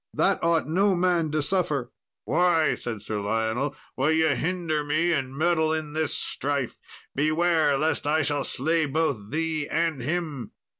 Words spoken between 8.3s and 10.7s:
slay both thee and him."